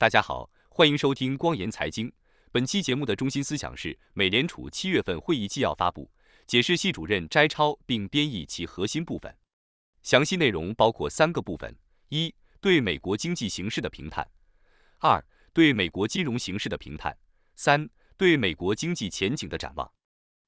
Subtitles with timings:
[0.00, 2.10] 大家好，欢迎收听光言财经。
[2.50, 6.10] 本期节目的中心思想是美联储七月份会议纪要发布，
[6.46, 9.36] 解释系主任摘抄并编译其核心部分。
[10.02, 11.76] 详细内容包括三个部分：
[12.08, 14.24] 一、对美国经济形势的评判；
[15.00, 17.12] 二、对美国金融形势的评判；
[17.54, 17.86] 三、
[18.16, 19.92] 对美国经济前景的展望。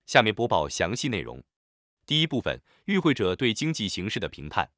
[0.07, 1.45] 下面播报详细内容。
[2.07, 4.71] 第一部分，与会者对经济形势的评判。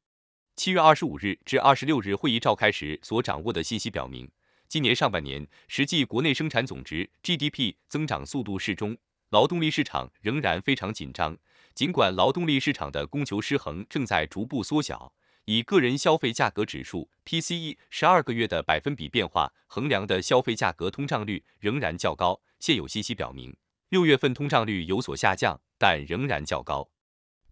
[0.57, 4.29] 七月二十五日至二十六日会议召开时所掌握的信息表明，
[4.69, 8.97] 今年上半年实际国内生产总值 GDP 增长速度适中，
[9.31, 11.37] 劳动力市场仍然非常紧张。
[11.75, 15.13] 尽管劳动力市场的供求失衡正在逐步缩小，
[15.45, 22.41] 以个人消费价格指数 PCE 十二个月的百分比变化衡量的消费价格通胀率仍然较高。
[22.59, 23.57] 现有信息表明，
[23.91, 26.91] 六月份通胀率有所下降，但仍然较高。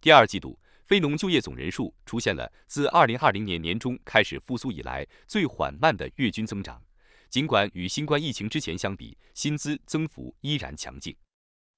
[0.01, 0.59] 第二季度。
[0.85, 6.83] 非农就业总人数出现了自二零二零年年中开始复苏以来最缓慢的月均增长，
[7.33, 11.17] 尽管与新冠疫情之前相比，薪资增幅依然强劲。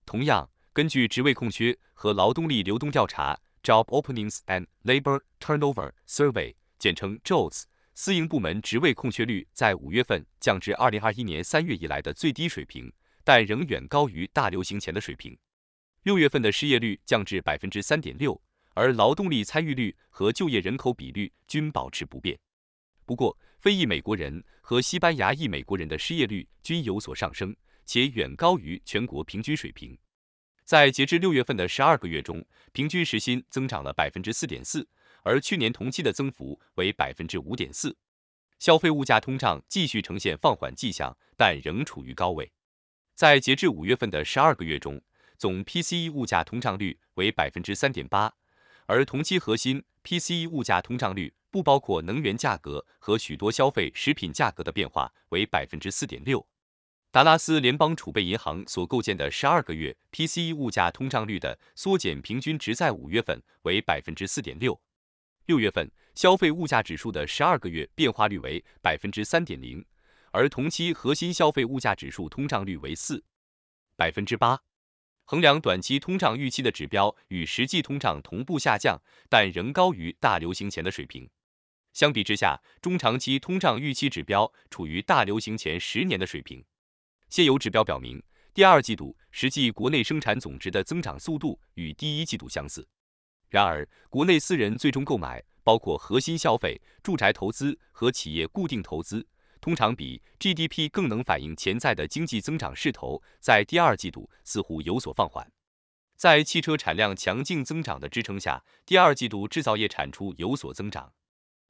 [0.05, 12.91] 同样，根据职位空缺和劳动力流动调查 （Job Openings and Labor Turnover Survey，简称 JOLTS），私营部门职位空缺率在五月份降至二零二一年三月以来的最低水平，
[13.23, 15.37] 但仍远高于大流行前的水平。
[16.03, 18.41] 六月份的失业率降至百分之三点六。
[18.73, 22.37] 而劳动力参与率和就业人口比率均保持不变。
[23.05, 29.97] 不过，非裔美国人和西班牙裔美国人的失业率均有所上升，且远高于全国平均水平。
[30.65, 34.87] 在截至六月份的十二个月中，平均时薪增长了百分之四点四，
[35.23, 37.97] 而去年同期的增幅为百分之五点四。
[38.59, 42.51] 消费物价通胀继续呈现放缓迹象，但仍处于高位。
[43.15, 45.01] 在截至五月份的十二个月中，
[45.39, 48.31] 总 PCE 物价通胀率为百分之三点八。
[48.85, 56.45] 而同期核心 PCE 物价通胀率不包括能源价格和许多消费食品价格的变化，为百分之四点六。
[57.09, 64.79] 达拉斯联邦储备银行所构建的十二个月 PCE 物价通胀率的缩减平均值在五月份为百分之四点六。
[65.47, 69.83] 六月份消费物价指数的十二个月变化率为百分之三点零，
[70.29, 73.23] 而同期核心消费物价指数通胀率为四
[73.95, 74.61] 百分之八。
[75.27, 81.27] 衡量短期通胀预期的指标与实际通胀同步下降，但仍高于大流行前的水平。
[81.93, 86.63] 相比之下，中长期通胀预期指标处于大流行前十年的水平。
[87.29, 88.21] 现有指标表明，
[88.53, 92.87] 第二季度实际国内生产总值的增长速度与第一季度相似。
[93.49, 99.25] 然而，国内私人最终购买，包括核心消费、住宅投资和企业固定投资。
[99.65, 105.51] 通常比 GDP 更能反映潜在的经济增长势头，在第二季度似乎有所放缓。
[106.15, 111.11] 在汽车产量强劲增长的支撑下，第二季度制造业产出有所增长。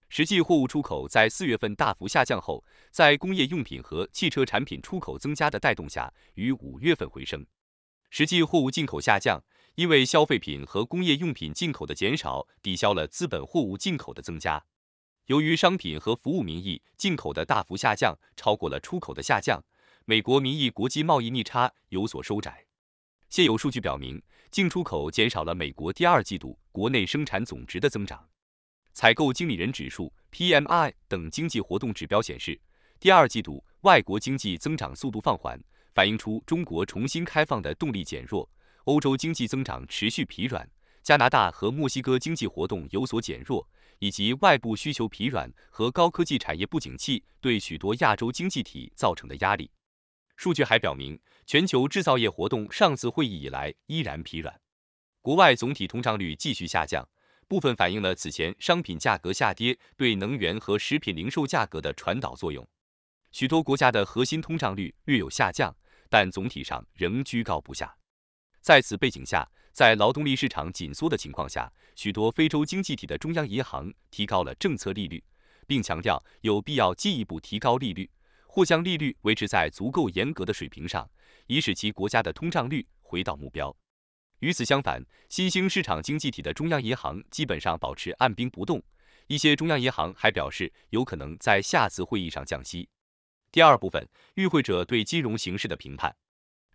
[0.09, 7.45] 实际货物出口在四月份大幅下降后，在工业用品和汽车产品出口增加的带动下，于五月份回升。
[8.09, 9.41] 实际货物进口下降，
[9.75, 14.65] 因为消费品和工业用品进口的减少抵消了资本货物进口的增加。
[15.25, 19.59] 由于商品和服务名义进口的大幅下降超过了出口的下降，
[20.05, 22.63] 美国名义国际贸易逆差有所收窄。
[23.29, 24.21] 现有数据表明，
[24.51, 28.23] 进出口减少了美国第二季度国内生产总值的增长。
[28.93, 32.61] 采购经理人指数 （PMI） 等经济活动指标显示，
[32.99, 35.59] 第二季度外国经济增长速度放缓，
[35.95, 38.47] 反映出中国重新开放的动力减弱。
[38.83, 40.69] 欧洲经济增长持续疲软，
[41.01, 43.67] 加拿大和墨西哥经济活动有所减弱。
[43.99, 49.71] 以及外部需求疲软和高科技产业不景气对许多亚洲经济体造成的压力。
[50.37, 54.59] 数据还表明，全球制造业活动上次会议以来依然疲软。
[55.21, 57.07] 国外总体通胀率继续下降，
[57.47, 62.67] 部分反映了此前商品价格下跌对能源和食品零售价格的传导作用。
[63.31, 65.75] 许多国家的核心通胀率略有下降，
[66.09, 67.95] 但总体上仍居高不下。
[68.65, 75.23] 在此背景下，在劳动力市场紧缩的情况下，许多非洲经济体的中央银行提高了政策利率，
[75.67, 78.09] 并强调有必要进一步提高利率，
[78.47, 81.07] 或将利率维持在足够严格的水平上，
[81.45, 83.77] 以使其国家的通胀率回到目标。
[84.39, 88.81] 与此相反，新兴市场经济体的中央银行基本上保持按兵不动，
[89.27, 92.89] 一些中央银行还表示有可能在下次会议上降息。
[93.51, 96.15] 第二部分，与会者对金融形势的评判。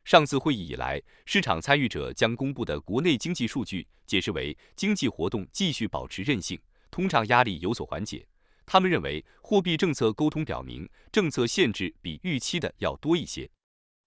[0.05, 6.58] 上次会议以来，市场参与者将公布的国内经济数据解释为经济活动继续保持韧性，
[6.91, 8.26] 通胀压力有所缓解。
[8.67, 13.49] 他们认为，货币政策沟通表明政策限制比预期的要多一些。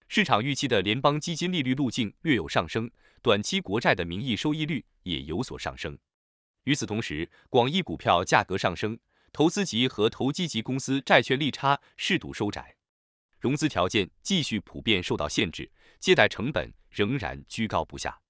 [0.08, 2.90] 市场预期的联邦基金利率路径略有上升，
[3.22, 5.98] 短期国债的名义收益率也有所上升。
[6.64, 8.98] 与此同时，广义股票价格上升，
[9.32, 12.74] 投资级和投机级公司债券利差适度收窄。
[13.40, 15.70] 融资条件继续普遍受到限制，
[16.04, 18.20] 借贷成本仍然居高不下。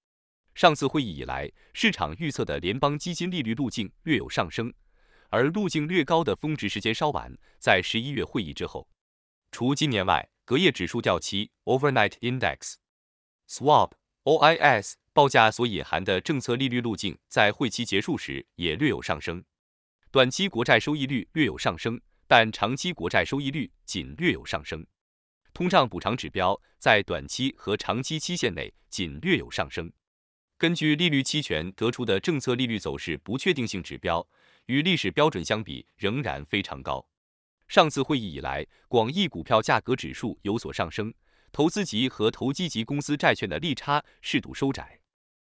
[0.54, 4.72] 上次会议以来，市场预测的联邦基金利率路径略有上升，
[5.28, 8.88] 而路径略高的峰值时间稍晚，在十一月会议之后。
[9.50, 12.74] 除今年外，隔夜指数掉期 （Overnight Index）、
[13.48, 13.90] Swap、
[14.22, 19.44] OIS 报价所隐含的政策利率路径，在会期结束时也略有上升。
[20.12, 24.86] 短期国债收益率略有上升，但长期国债收益率仅略有上升。
[25.54, 29.90] 通胀补偿指标在短期和长期期限内仅略有上升。
[30.58, 34.26] 根据利率期权得出的政策利率走势不确定性指标，
[34.66, 37.06] 与历史标准相比仍然非常高。
[37.68, 41.14] 上次会议以来，广义股票价格指数有所上升，
[41.52, 44.98] 投资级和投机级公司债券的利差适度收窄。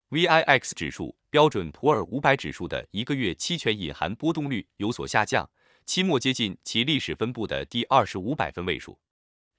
[0.09, 5.47] VIX 指数、标准普尔五百指数的一个月期权隐含波动率有所下降，
[5.85, 8.99] 期末接近其历史分布的第二十五百分位数。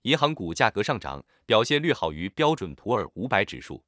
[0.03, 3.85] 银行股价格上涨，表现略好于标准普尔五百指数。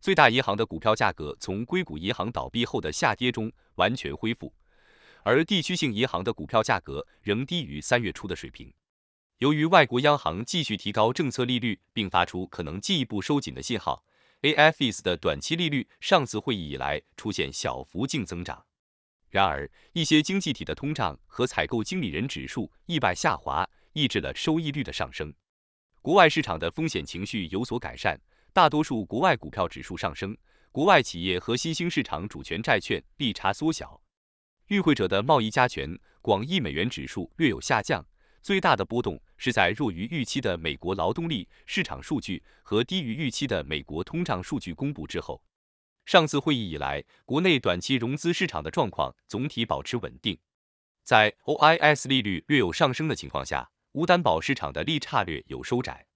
[0.00, 4.52] 最大银行的股票价格从硅谷银行倒闭后的下跌中完全恢复，
[5.22, 8.72] 而地区性银行的股票价格仍低于三月初的水平。
[9.38, 14.04] 由于外国央行继续提高政策利率，并发出可能进一步收紧的信号。
[14.42, 18.64] AFS 的短期利率上次会议以来出现小幅净增长，
[19.30, 25.32] 然而一些经济体的通胀和采购经理人指数意外下滑，抑制了收益率的上升。
[26.06, 28.16] 国外市场的风险情绪有所改善，
[28.52, 30.36] 大多数国外股票指数上升，
[30.70, 34.00] 国外企业和新兴市场主权债券利差缩小。
[34.68, 38.06] 与会者的贸易加权广义美元指数略有下降。
[38.40, 45.42] 最大的波动是在弱于预期的美国劳动力市场数据和低于预期的美国通胀数据公布之后。
[46.04, 50.38] 上次会议以来，国内短期融资市场的状况总体保持稳定。
[51.02, 56.06] 在 OIS 利率略有上升的情况下，无担保市场的利差略有收窄。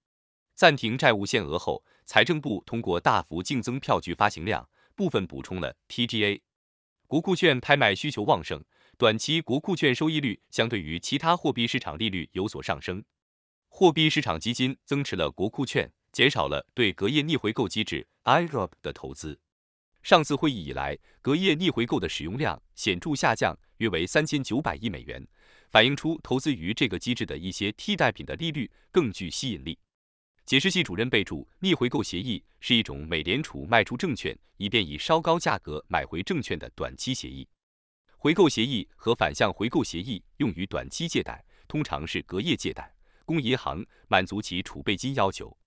[0.53, 6.41] 暂停债务限额后，财政部通过大幅净增票据发行量，部分补充了 TGA。
[7.07, 8.63] 国库券拍卖需求旺盛。
[8.99, 13.03] 短期国库券收益率相对于其他货币市场利率有所上升，
[13.67, 19.39] 货币市场基金增持了国库券，减少了对隔夜逆回购机制 IROP 的投资。
[20.03, 25.27] 上次会议以来，隔夜逆回购的使用量显著下降，约为三千九百亿美元，
[25.71, 29.79] 反映出投资于这个机制的一些替代品的利率更具吸引力。
[30.45, 37.47] 解释系主任备注：逆回购协议是一种美联储卖出证券，以便以稍高价格买回证券的短期协议。
[38.17, 42.93] 回购协议和反向回购协议用于短期借贷，通常是隔夜借贷，
[43.25, 45.57] 供银行满足其储备金要求。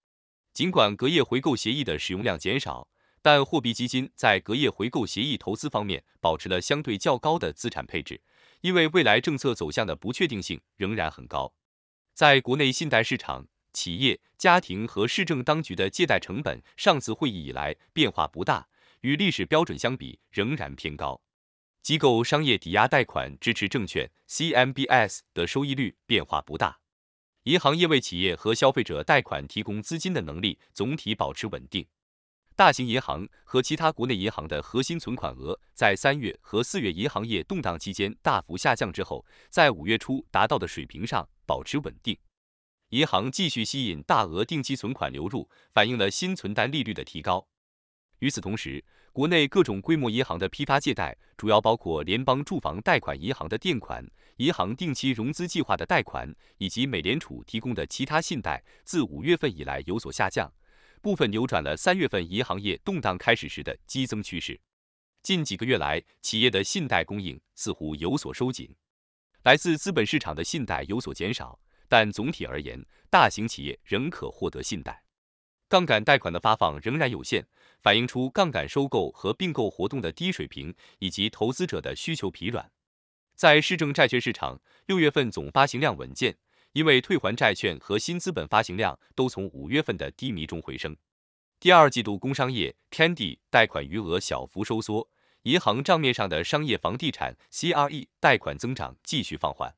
[0.53, 2.87] 尽管隔夜回购协议的使用量减少，
[3.23, 8.21] 但货币基金在隔夜回购协议投资方面保持了相对较高的资产配置，
[8.65, 11.53] 因为未来政策走向的不确定性仍然很高。
[12.15, 18.67] 在国内信贷市场，企业、家庭和市政当局的借贷成本上次会议以来变化不大，
[19.03, 21.21] 与历史标准相比仍然偏高。
[21.83, 26.79] 机构商业抵押贷款支持证券 （CMBS） 的收益率变化不大，
[27.43, 31.87] 银行业为企业和消费者贷款提供资金的能力总体保持稳定。
[32.56, 42.17] 大型银行和其他国内银行的核心存款额在三月和四月银行业动荡期间大幅下降之后，在五月初达到的水平上保持稳定。
[42.91, 47.44] 银行继续吸引大额定期存款流入，反映了新存单利率的提高。
[48.20, 60.53] 与此同时，国内各种规模银行的批发借贷，主要包括联邦住房贷款银行的垫款、银行定期融资计划的贷款，以及美联储提供的其他信贷，自五月份以来有所下降，
[61.05, 64.58] 部分扭转了三月份银行业动荡开始时的激增趋势。
[65.23, 68.75] 近几个月来，企业的信贷供应似乎有所收紧，
[69.43, 75.05] 来自资本市场的信贷有所减少，但总体而言，大型企业仍可获得信贷。
[75.69, 77.46] 杠杆贷款的发放仍然有限，
[77.82, 82.70] 反映出杠杆收购和并购活动的低水平以及投资者的需求疲软。
[83.34, 86.39] 在市政债券市场，六月份总发行量稳健，
[86.75, 90.97] 因为退还债券和新资本发行量都从五月份的低迷中回升。
[91.61, 95.09] 第二季度工商业 Candy 贷款余额小幅收缩，
[95.43, 99.75] 银行账面上的商业房地产 CRE 贷款增长继续放缓。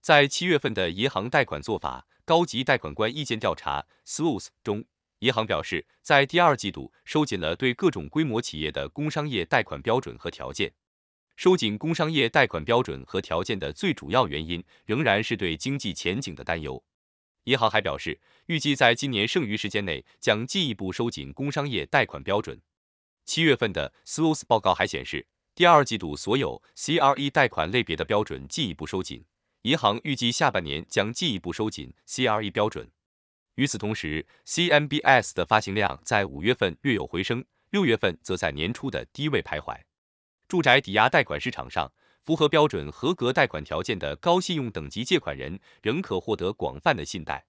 [0.00, 4.84] 在七月份的银行贷款做法高级贷款官意见调查 SWOS 中。
[5.18, 10.72] 银行表示，在第二季度收紧了对各种规模企业的工商业贷款标准和条件。
[11.38, 16.82] 收紧工商业贷款标准和条件的最主要原因仍然是对经济前景的担忧。
[17.44, 22.60] 银行还表示，预计在今年剩余时间内将进一步收紧工商业贷款标准。
[23.24, 29.24] 七月份的 SLOs 报告还显示，第二季度所有 CRE 贷款类别的标准进一步收紧。
[29.62, 32.90] 银行预计下半年将进一步收紧 CRE 标准。
[33.54, 39.82] 与此同时，CMBS 的发行量在五月份略有回升，六月份则在年初的低位徘徊。
[40.48, 41.92] 住宅抵押贷款市场上，
[42.24, 47.44] 符合标准合格贷款条件的高信用等级借款人仍可获得广泛的信贷。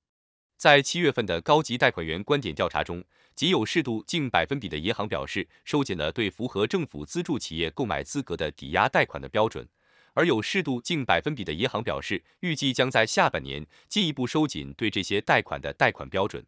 [0.58, 3.02] 在七月份的高级贷款员观点调查中，
[3.34, 9.66] 仅有适度近百分比的银行表示收紧了对符合政府资助企业购买资格的抵押贷款的标准，
[10.14, 16.46] 而有适度近百分比的银行表示预计将在下半年进一步收紧对这些贷款的贷款标准。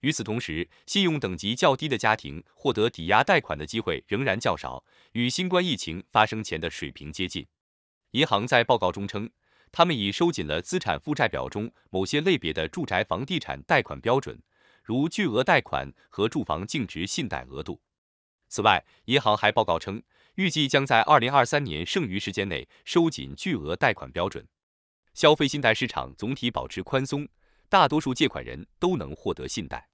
[0.00, 7.46] 与此同时，信用等级较低的家庭获得抵押贷款的机会仍然较少，与新冠疫情发生前的水平接近。
[8.12, 9.30] 银行在报告中称。
[9.70, 14.40] 他们已收紧了资产负债表中某些类别的住宅房地产贷款标准，
[14.82, 17.78] 如巨额贷款和住房净值信贷额度。
[18.48, 20.02] 此外，银行还报告称，
[20.36, 24.48] 预计将在二零二三年剩余时间内收紧巨额贷款标准。
[25.12, 27.28] 消费信贷市场总体保持宽松，
[27.68, 29.88] 大多数借款人都能获得信贷。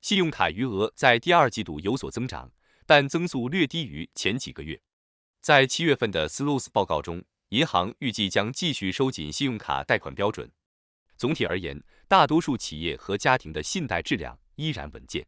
[0.00, 2.52] 信用卡余额在第二季度有所增长，
[2.86, 4.80] 但增速略低于前几个月。
[5.40, 7.24] 在七月份的 Sloss 报告中。
[7.50, 10.52] 银行预计将继续收紧信用卡贷款标准。
[11.16, 15.26] 总体而言，大多数企业和家庭的信贷质量依然稳健。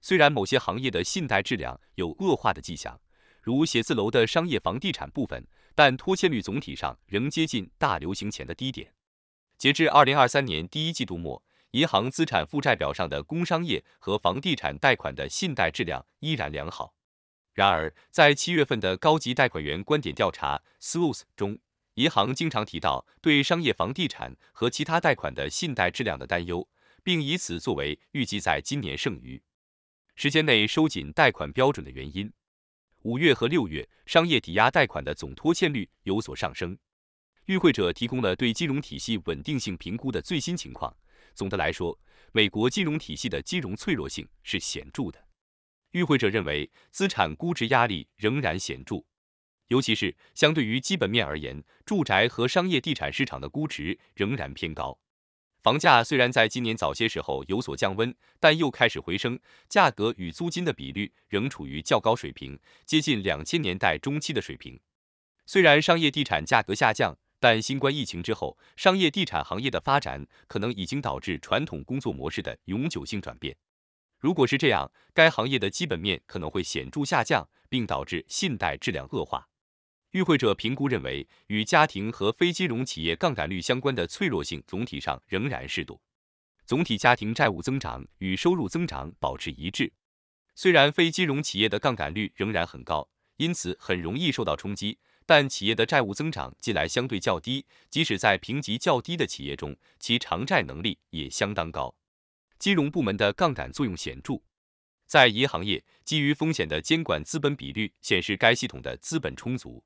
[0.00, 3.00] 虽然某些行业的信贷质量有恶化的迹象，
[3.42, 5.44] 如写字楼的商业房地产部分，
[5.74, 8.94] 但拖欠率总体上仍接近大流行前的低点。
[9.58, 16.94] 截至二零二三年第一季度末，银行资产负债表上的工商业和房地产贷款的信贷质量依然良好。
[17.54, 21.58] 然而，在七月份的高级贷款员观点调查 （SWOT） 中，
[21.94, 26.68] 银行经常提到对商业房地产和其他贷款的信贷质量的担忧，
[27.02, 29.42] 并以此作为预计在今年剩余
[30.14, 32.32] 时间内收紧贷款标准的原因。
[33.02, 36.78] 五月和六月，商业抵押贷款的总拖欠率有所上升。
[37.48, 40.94] 与会者提供了对金融体系稳定性评估的最新情况。
[41.34, 41.98] 总的来说，
[42.32, 45.18] 美国金融体系的金融脆弱性是显著的。
[45.92, 49.02] 与会者认为，资产估值压力仍然显著，
[49.68, 54.98] 尤其是相对于基本面而言，住宅和商业地产市场的估值仍然偏高。
[55.62, 59.40] 房价虽然在今年早些时候有所降温，但又开始回升，
[59.70, 64.78] 价格与租金的比率仍处于较高水平，接近两千年代中期的水平。
[65.46, 73.56] 虽然商业地产价格下降，但新冠疫情之后，商业地产行业的发展可能已经导致传统工作模式的永久性转变。
[74.18, 79.48] 如果是这样，该行业的基本面可能会显著下降，并导致信贷质量恶化。
[80.10, 86.00] 与会者评估认为，与家庭和非金融企业杠杆率相关的脆弱性总体上仍然适度。
[86.64, 89.92] 总体家庭债务增长与收入增长保持一致。
[90.54, 101.94] 虽然非金融企业的杠杆率仍然很高，因此很容易受到冲击，但企业的债务增长近来相对较低，即使在评级较低的企业中，其偿债能力也相当高。
[102.58, 104.40] 金融部门的杠杆作用显著，
[105.06, 109.84] 在银行业，基于风险的监管资本比率显示该系统的资本充足。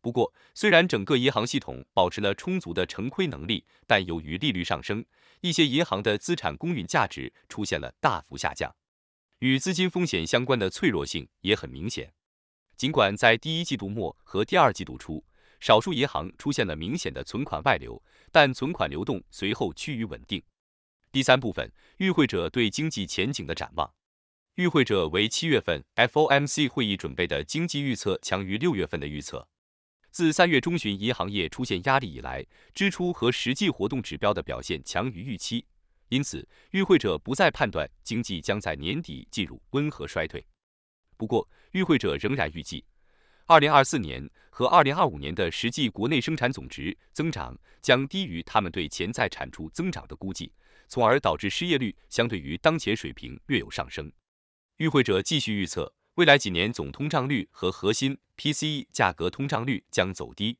[0.00, 5.04] 不过，虽然整个银行系统保持了充足的承亏能力，但由于利率上升，
[5.42, 8.74] 一些银行的资产公允价值出现了大幅下降。
[9.40, 12.14] 与资金风险相关的脆弱性也很明显。
[12.80, 15.22] 尽管在第一季度末和第二季度初，
[15.60, 20.42] 少数银行出现了明显的存款外流，但存款流动随后趋于稳定。
[21.12, 23.92] 第三部分，与会者对经济前景的展望。
[24.54, 29.46] 与会者为七月份 FOMC 会议准备的经济预测强于六月份的预测。
[30.10, 35.66] 自三月中旬银行业出现压力以来，支出和实际活动指标的表现强于预期，
[36.08, 40.42] 因此与会者不再判断经济将在年底进入温和衰退。
[41.20, 42.82] 不过，与会者仍然预计，
[43.44, 50.50] 二零二四年和二零二五年的实际国内生产总值增长将低于他们对潜在产出增长的估计。
[50.88, 54.10] 从而导致失业率相对于当前水平略有上升。
[54.78, 60.56] 与会者继续预测，未来几年总通胀率和核心 PCE 价格通胀率将走低。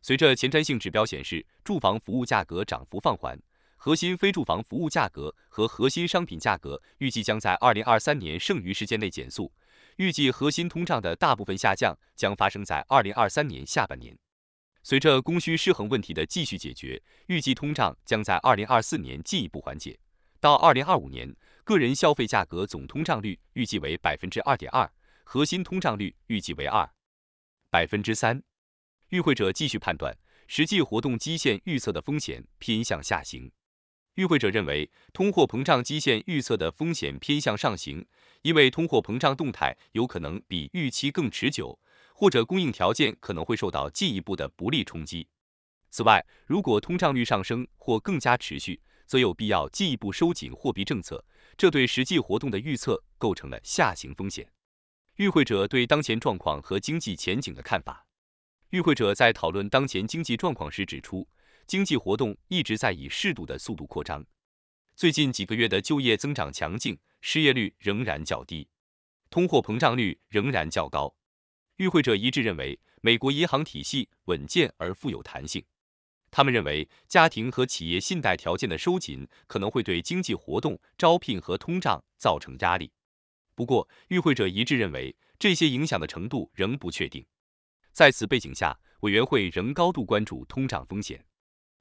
[0.00, 3.38] 随着前瞻性指标显示住房服务价格涨幅放缓，
[3.76, 9.52] 核心非住房服务价格和核心商品价格预计将在2023年剩余时间内减速。
[10.00, 14.16] 预计核心通胀的大部分下降将发生在2023年下半年。
[14.82, 20.00] 随着供需失衡问题的继续解决，预计通胀将在二零二四年进一步缓解。
[20.40, 24.90] 到二零二五年，个人消费价格总通胀率预计为百分之二点二，
[25.22, 26.90] 核心通胀率预计为二
[27.68, 28.42] 百分之三。
[29.10, 30.16] 与会者继续判断，
[30.46, 33.52] 实际活动基线预测的风险偏向下行。
[34.14, 38.04] 与会者认为，通货膨胀基线预测的风险偏向上行，
[38.42, 41.78] 因为通货膨胀动态有可能比预期更持久。
[42.12, 45.26] 或者供应条件可能会受到进一步的不利冲击。
[45.88, 51.24] 此外，如果通胀率上升或更加持续，则有必要进一步收紧货币政策，
[51.56, 54.46] 这对实际活动的预测构成了下行风险。
[55.16, 58.04] 与会者对当前状况和经济前景的看法。
[58.68, 61.26] 与会者在讨论当前经济状况时指出，
[61.66, 64.22] 经济活动一直在以适度的速度扩张。
[64.94, 68.68] 最近几个月的就业增长强劲，失业率仍然较低，
[69.28, 71.14] 通货膨胀率仍然较高。
[71.76, 75.64] 与会者一致认为，美国银行体系稳健而富有弹性。
[76.30, 82.92] 他们认为，家庭和企业信贷条件的收紧可能会对经济活动、招聘和通胀造成压力。
[83.54, 87.26] 不过，与会者一致认为，这些影响的程度仍不确定。
[87.92, 91.24] 在此背景下，委员会仍高度关注通胀风险。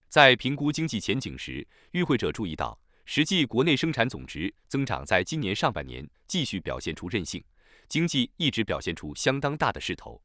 [0.08, 2.80] 在评估经济前景时，与会者注意到，
[3.12, 7.44] 实际国内生产总值增长在今年上半年继续表现出韧性，
[7.88, 10.22] 经济一直表现出相当大的势头。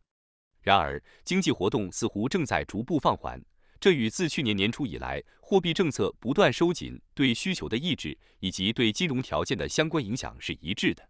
[0.61, 3.43] 然而，经济活动似乎正在逐步放缓，
[3.81, 11.09] 这与自去年年初以来货币政策不断收紧对需求的抑制以及对金融条件的相关影响是一致的。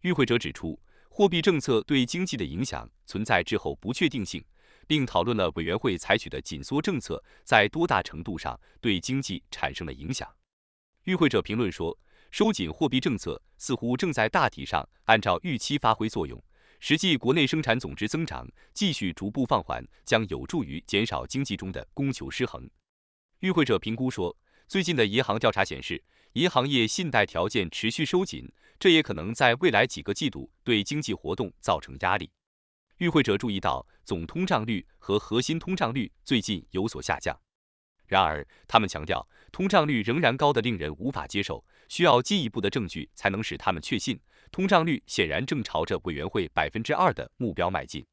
[0.00, 0.80] 与会者指出。
[1.10, 4.42] 货币政策对经济的影响存在滞后不确定性，
[4.86, 10.26] 并讨论了委员会采取的紧缩政策在多大程度上对经济产生了影响。
[11.04, 11.98] 与会者评论说，
[12.30, 16.42] 收紧货币政策似乎正在大体上按照预期发挥作用，
[16.80, 22.68] 实际国内生产总值增长继续逐步放缓，将有助于减少经济中的供求失衡。
[23.40, 24.36] 与会者评估说，
[24.68, 26.02] 最近的银行调查显示。
[26.34, 32.30] 银行业信贷条件持续收紧，这也可能在未来几个季度对经济活动造成压力。
[32.96, 37.38] 与会者注意到，总通胀率和核心通胀率最近有所下降。
[38.12, 48.04] 然而，他们强调，通胀率仍然高得令人无法接受，需要进一步的证据才能使他们确信，通胀率显然正朝着委员会百分之二的目标迈进。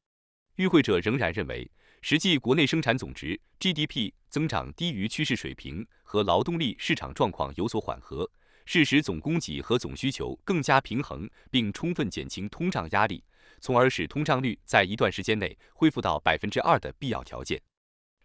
[0.55, 1.69] 与会者仍然认为。
[2.01, 8.25] 实际国内生产总值 GDP 增长低于趋势水平，和劳动力市场状况有所缓和，
[8.65, 13.21] 是使总供给和总需求更加平衡，并充分减轻通胀压力，
[13.59, 17.61] 从而使通胀率在一段时间内恢复到百分之二的必要条件。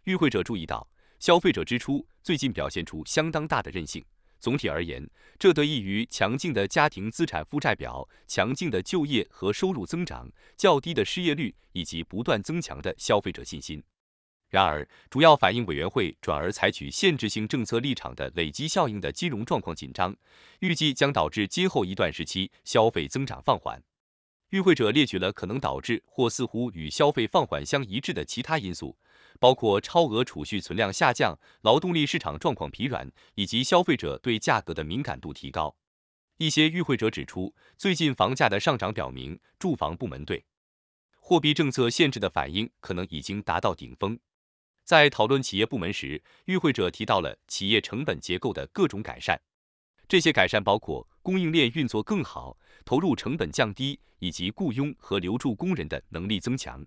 [0.05, 0.88] 与会者注意到，
[1.25, 4.05] 消费者支出最近表现出相当大的韧性。
[4.39, 5.03] 总体而言，
[5.39, 13.83] 这得益于强劲的家庭资产负债表、强劲的就业和收入增长、较低的失业率以及不断增强的消费者信心。
[14.51, 20.15] 然而，主要反映委员会转而采取限制性政策立场的累积效应的金融状况紧张，
[20.61, 23.83] 预计将导致今后一段时期消费增长放缓。
[24.51, 28.95] 与会者列举了可能导致或似乎与消费放缓相一致的其他因素。
[29.38, 35.77] 包括超额储蓄存量下降、劳动力市场状况疲软，以及消费者对价格的敏感度提高。
[36.38, 40.44] 一些与会者指出，最近房价的上涨表明，住房部门对
[41.20, 44.18] 货币政策限制的反应可能已经达到顶峰。
[44.85, 49.40] 在讨论企业部门时，与会者提到了企业成本结构的各种改善，
[50.07, 56.85] 这些改善包括供应链运作更好、投入成本降低，以及雇佣和留住工人的能力增强。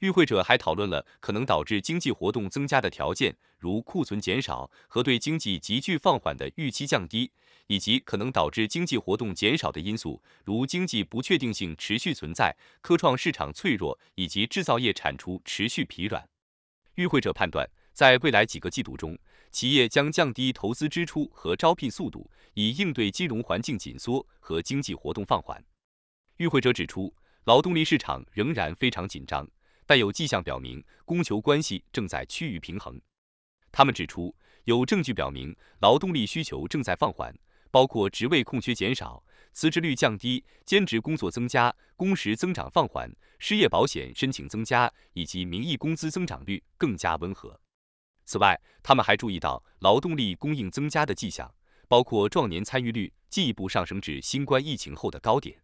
[0.00, 7.32] 与会者还讨论了可能导致经济活动增加的条件，如库存减少和对经济急剧放缓的预期降低，
[7.66, 16.28] 以及可能导致经济活动减少的因素，如经济不确定性持续存在、科创市场脆弱以及制造业产出持续疲软。
[16.94, 19.18] 与会者判断，在未来几个季度中，
[19.50, 25.64] 企业将降低投资支出和招聘速度，以应对金融环境紧缩和经济活动放缓。
[26.36, 27.12] 与会者指出，
[27.44, 29.48] 劳动力市场仍然非常紧张。
[29.88, 33.00] 但有迹象表明，供求关系正在趋于平衡。
[33.72, 37.34] 他们指出，有证据表明劳动力需求正在放缓，
[37.70, 39.24] 包括职位空缺减少、
[39.54, 47.58] 辞职率降低、兼职工作增加、工时增长放缓、失业保险申请增加，以及名义工资增长率更加温和。
[48.26, 51.50] 此外，他们还注意到劳动力供应增加的迹象，
[51.88, 55.58] 包括壮年参与率进一步上升至新冠疫情后的高点。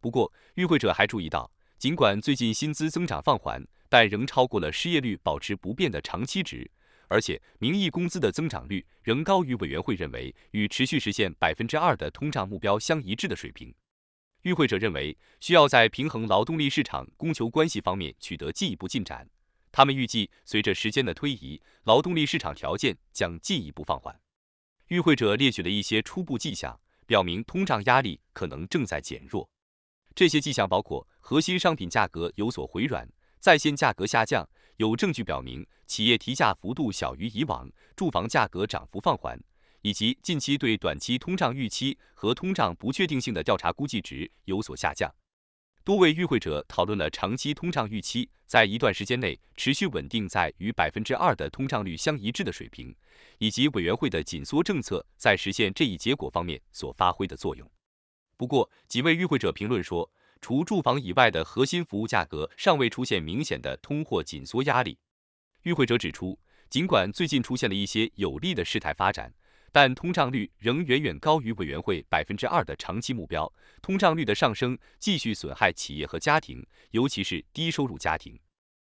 [0.00, 1.48] 不过，与会者还注意到。
[1.82, 6.70] 尽管最近薪资增长放缓，但仍超过了失业率保持不变的长期值，
[7.08, 13.74] 而且名义工资的增长率仍高于委员会认为与持续实现百分之二的通胀目标相一致的水平。
[14.42, 19.28] 与会者认为需要在平衡劳动力市场供求关系方面取得进一步进展。
[19.72, 24.16] 他们预计随着时间的推移，劳动力市场条件将进一步放缓。
[24.86, 29.48] 与会者列举了一些初步迹象，表明通胀压力可能正在减弱。
[30.14, 33.08] 这些迹象包括核心商品价格有所回软，
[33.38, 39.40] 在线价格下降，有证据表明企业提价幅度小于以往，住房价格涨幅放缓，
[39.82, 45.14] 以及近期对短期通胀预期和通胀不确定性的调查估计值有所下降。
[45.84, 52.94] 多位与会者讨论了长期通胀预期在一段时间内持续稳定在与百分之二的通胀率相一致的水平，
[53.38, 57.68] 以及委员会的紧缩政策在实现这一结果方面所发挥的作用。
[58.36, 60.10] 不过，几位与会者评论说，
[60.42, 64.98] 除住房以外的核心服务价格尚未出现明显的通货紧缩压力。
[65.62, 69.32] 与会者指出，尽管最近出现了一些有利的事态发展。
[69.74, 73.50] 但通胀率仍远远高于委员会百分之二的长期目标。
[73.80, 78.38] 通胀率的上升继续损害企业和家庭，尤其是低收入家庭。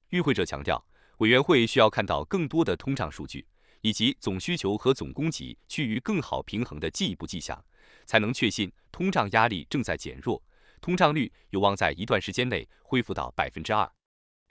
[0.10, 0.84] 与会者强调，
[1.20, 3.46] 委员会需要看到更多的通胀数据，
[3.82, 7.64] 以及总需求和总供给趋于更好平衡的进一步迹象，
[8.08, 10.42] 才能确信通胀压力正在减弱，
[10.84, 13.90] 通胀率有望在一段时间内恢复到百分之二。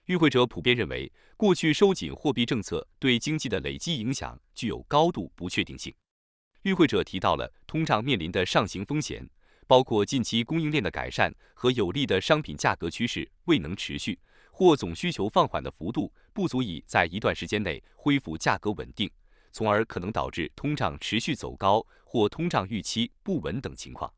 [0.07, 5.95] 与会者普遍认为，过去收紧货币政策对经济的累积影响具有高度不确定性。
[6.63, 9.29] 与会者提到了通胀面临的上行风险，
[9.67, 14.19] 包括近期供应链的改善和有利的商品价格趋势未能持续，
[14.51, 19.11] 或总需求放缓的幅度不足以在一段时间内恢复价格稳定，
[19.51, 24.11] 从而可能导致通胀持续走高或通胀预期不稳等情况。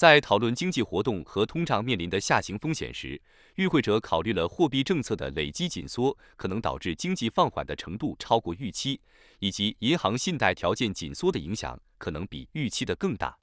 [0.00, 3.20] 在讨论经济活动和通胀面临的下行风险时，
[3.56, 8.98] 与会者考虑了货币政策的累积紧缩可能导致经济放缓的程度超过预期，
[9.40, 13.38] 以及银行信贷条件紧缩的影响可能比预期的更大。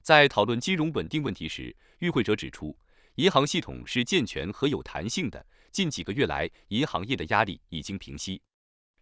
[0.00, 2.74] 在讨论金融稳定问题时，与会者指出，
[3.16, 8.40] 银行系统是健全和有弹性的，近几个月来银行业的压力已经平息。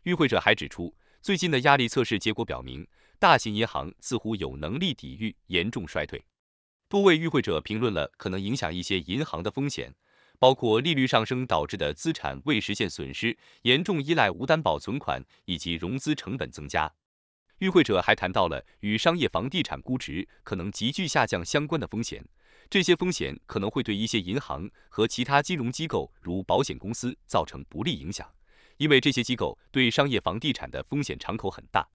[0.02, 2.84] 与会者还指出，最近的压力测试结果表明，
[3.20, 6.20] 大型银行似乎有能力抵御严重衰退。
[6.88, 9.94] 多位与会者评论了可能影响一些银行的风险，
[10.38, 16.90] 包括利率上升导致的资产未实现损失、严重依赖无担保存款以及融资成本增加。
[17.58, 22.24] 与会者还谈到了与商业房地产估值可能急剧下降相关的风险，
[22.70, 28.26] 这些风险可能会对一些银行和其他金融机构，如保险公司造成不利影响，
[28.78, 31.86] 因为这些机构对商业房地产的风险敞口很大。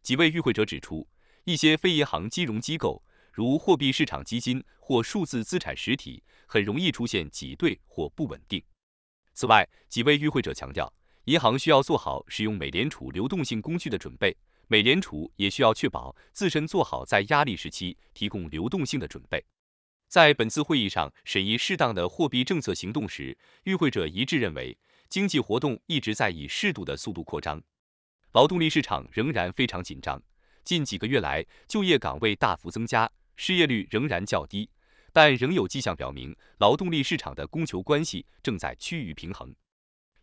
[0.00, 1.08] 几位与会者指出，
[1.42, 3.02] 一些非银行金融机构。
[3.38, 8.60] 如货币市场基金或数字资产实体很容易出现挤兑或不稳定。
[9.32, 10.92] 此外，几位与会者强调，
[11.26, 19.44] 银行需要做好使用美联储流动性工具的准备，美联储也需要确保自身做好在压力时期提供流动性的准备。
[20.08, 24.76] 在本次会议上审议适当的货币政策行动时，与会者一致认为，
[25.08, 27.62] 经济活动一直在以适度的速度扩张，
[28.32, 30.20] 劳动力市场仍然非常紧张。
[30.64, 33.08] 近几个月来，就业岗位大幅增加。
[33.38, 34.68] 失业率仍然较低，
[35.12, 39.54] 但仍有迹象表明劳动力市场的供求关系正在趋于平衡。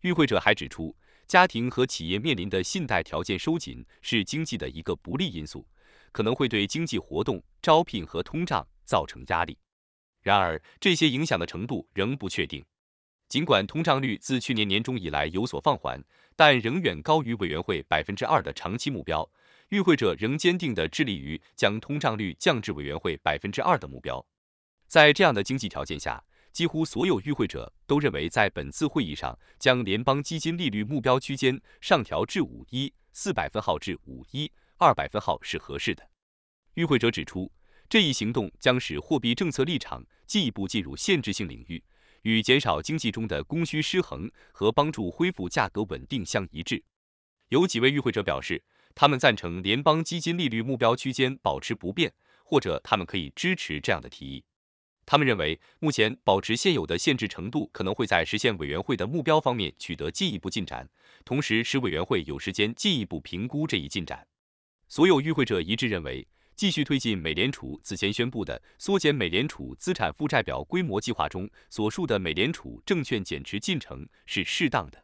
[0.02, 0.94] 与会者还指出，
[1.26, 5.66] 家庭和企业面临的信贷条件收紧是经济的一个不利因素，
[6.12, 9.58] 可能会对经济活动、招聘和通胀造成压力。
[10.22, 12.64] 然而，这些影响的程度仍不确定。
[13.30, 16.04] 尽管通胀率自去年年中以来有所放缓，
[16.36, 19.28] 但仍远高于委员会百分之二的长期目标。
[19.76, 24.26] 与会者仍坚定地致力于将通胀率降至委员会百分之二的目标。
[24.88, 36.10] 在这样的经济条件下，几乎所有与会者都认为，在本次会议上将联邦基金利率目标区间上调至五一四百分号至五一二百分号是合适的。
[36.76, 37.52] 与会者指出，
[37.90, 41.84] 这一行动将使货币政策立场进一步进入限制性领域，
[42.22, 46.82] 与减少经济中的供需失衡和帮助恢复价格稳定相一致。
[47.50, 48.64] 有几位与会者表示。
[48.96, 52.14] 他们赞成联邦基金利率目标区间保持不变，
[52.46, 54.46] 或者他们可以支持这样的提议。
[55.06, 60.90] 他们认为，目前保持现有的限制程度可能会在实现委员会的目标方面取得进一步进展，
[61.26, 64.26] 同时使委员会有时间进一步评估这一进展。
[64.88, 75.04] 所有与会者一致认为，继续推进美联储此前宣布的缩减美联储资产负债表规模计划中所述的美联储证券减持进程是适当的。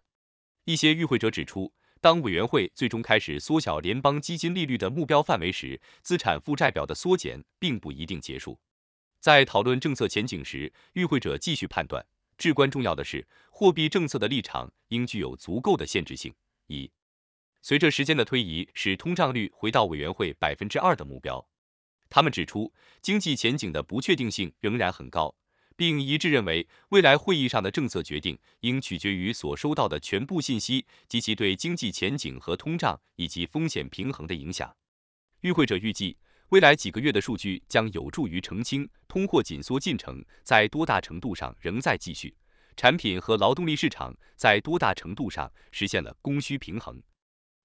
[0.63, 1.73] 一些与会者指出。
[2.01, 8.59] 当委员会最终开始缩小联邦基金利率的目标范围时，资产负债表的缩减并不一定结束。
[9.19, 12.03] 在讨论政策前景时，与会者继续判断，
[12.39, 16.33] 至关重要的是，货币政策的立场应具有足够的限制性，
[16.65, 16.89] 一
[17.61, 21.47] 随着时间的推移，使通胀率回到委员会百分之二的目标。
[22.09, 25.35] 他们指出，经济前景的不确定性仍然很高。
[25.81, 34.71] 并一致认为，未来会议上的政策决定应取决于所收到的全部信息及其对经济前景和通胀以及风险平衡的影响。
[35.39, 36.15] 与会者预计，
[36.49, 42.35] 未来几个月的数据将有助于澄清通货紧缩进程在多大程度上仍在继续，
[42.77, 47.01] 产品和劳动力市场在多大程度上实现了供需平衡。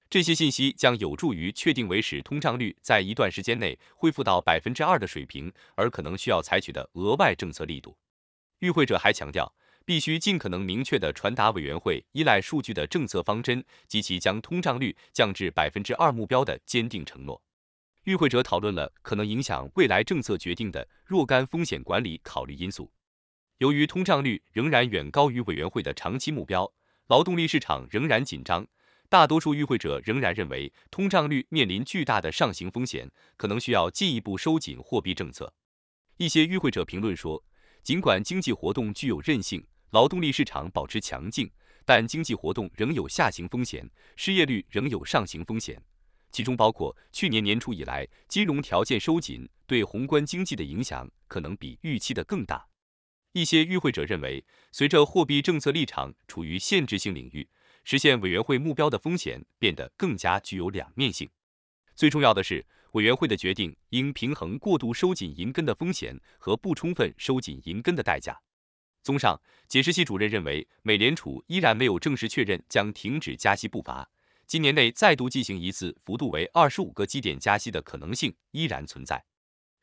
[0.08, 7.94] 这些信息将有助于确定为使通胀率在一段时间内恢复到百分之二的水平而可能需要采取的额外政策力度。
[8.60, 17.40] 与会者还强调，必须尽可能明确地传达委员会依赖数据的政策方针及其将通胀率降至百分之二目标的坚定承诺。
[18.04, 22.92] 与会者讨论了可能影响未来政策决定的若干风险管理考虑因素。
[23.58, 26.72] 由于通胀率仍然远高于委员会的长期目标，
[27.08, 28.66] 劳动力市场仍然紧张，
[29.08, 35.54] 大多数与会者仍然认为通胀率面临巨大的上行风险，可能需要进一步收紧货币政策。
[36.18, 37.42] 一些与会者评论说，
[37.86, 41.48] 尽管经济活动具有韧性，劳动力市场保持强劲，
[41.84, 45.80] 但经济活动仍有下行风险，失业率仍有上行风险，
[46.32, 52.66] 其中包括去年年初以来金融条件收紧对宏观经济的影响可能比预期的更大。
[53.34, 57.48] 一些与会者认为，随着货币政策立场处于限制性领域，
[57.84, 61.30] 实现委员会目标的风险变得更加具有两面性。
[61.94, 62.66] 最重要的是，
[62.96, 68.40] 委员会的决定应平衡过度收紧银根的风险和不充分收紧银根的代价。
[69.02, 74.08] 综上，解释系主任认为，美联储依然没有正式确认将停止加息步伐，
[74.46, 79.22] 今年内再度进行一次幅度为二十五个基点加息的可能性依然存在。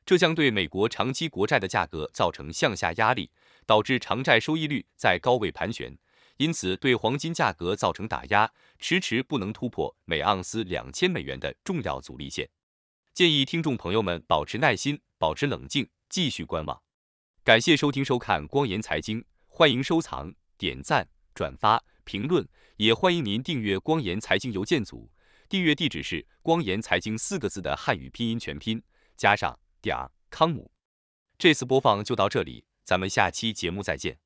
[0.04, 3.30] 这将对美国长期国债的价格造成向下压力。
[3.66, 5.98] 导致长债收益率在高位盘旋，
[6.36, 12.50] 因此对黄金价格造成打压，迟迟不能突破每盎司两千美元的重要阻力线。
[13.14, 16.82] 建议听众朋友们保持耐心，保持冷静，继续观望。
[17.44, 22.48] 感谢收听收看光言财经，欢迎收藏、点赞、转发、评论，
[22.78, 25.12] 也欢迎您订阅光言财经邮件组。
[25.48, 28.82] 订阅地址是“光言财经”四个字的汉语拼音全拼
[29.16, 30.72] 加上点儿康姆。
[31.38, 32.66] 这次播放就到这里。
[32.84, 34.23] 咱们下期节目再见。